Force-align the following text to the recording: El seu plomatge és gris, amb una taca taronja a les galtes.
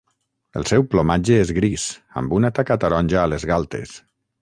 El 0.61 0.65
seu 0.71 0.85
plomatge 0.93 1.37
és 1.43 1.53
gris, 1.59 1.85
amb 2.25 2.37
una 2.41 2.53
taca 2.61 2.81
taronja 2.87 3.25
a 3.27 3.31
les 3.35 3.51
galtes. 3.55 3.99